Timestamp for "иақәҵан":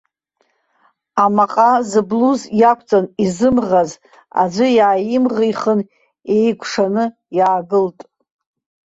2.59-3.05